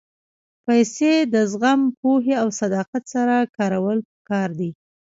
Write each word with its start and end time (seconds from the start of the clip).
پېسې 0.65 1.13
د 1.33 1.35
زغم، 1.51 1.81
پوهې 1.99 2.33
او 2.41 2.47
صداقت 2.61 3.03
سره 3.13 3.35
کارول 3.57 3.97
پکار 4.15 4.49
دي. 4.59 4.69